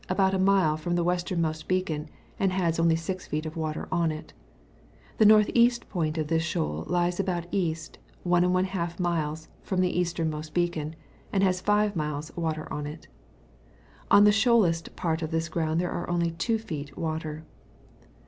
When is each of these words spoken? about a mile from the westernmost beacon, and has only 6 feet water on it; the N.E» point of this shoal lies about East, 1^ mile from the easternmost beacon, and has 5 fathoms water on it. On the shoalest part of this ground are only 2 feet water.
about 0.09 0.33
a 0.33 0.39
mile 0.39 0.77
from 0.77 0.95
the 0.95 1.03
westernmost 1.03 1.67
beacon, 1.67 2.09
and 2.39 2.51
has 2.51 2.79
only 2.79 2.95
6 2.95 3.27
feet 3.27 3.55
water 3.55 3.87
on 3.91 4.11
it; 4.11 4.33
the 5.19 5.31
N.E» 5.31 5.71
point 5.91 6.17
of 6.17 6.25
this 6.25 6.41
shoal 6.41 6.85
lies 6.87 7.19
about 7.19 7.45
East, 7.51 7.99
1^ 8.25 8.99
mile 8.99 9.37
from 9.61 9.79
the 9.79 9.95
easternmost 9.99 10.55
beacon, 10.55 10.95
and 11.31 11.43
has 11.43 11.61
5 11.61 11.93
fathoms 11.93 12.35
water 12.35 12.67
on 12.73 12.87
it. 12.87 13.09
On 14.09 14.23
the 14.23 14.31
shoalest 14.31 14.95
part 14.95 15.21
of 15.21 15.29
this 15.29 15.49
ground 15.49 15.83
are 15.83 16.09
only 16.09 16.31
2 16.31 16.57
feet 16.57 16.97
water. 16.97 17.45